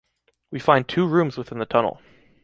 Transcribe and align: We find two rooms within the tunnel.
We 0.49 0.57
find 0.57 0.87
two 0.87 1.05
rooms 1.07 1.37
within 1.37 1.59
the 1.59 1.67
tunnel. 1.67 2.01